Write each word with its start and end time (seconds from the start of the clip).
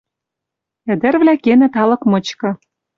Ӹдӹрвлӓ 0.93 1.35
кенӹт 1.43 1.73
алык 1.81 2.01
мычкы. 2.11 2.49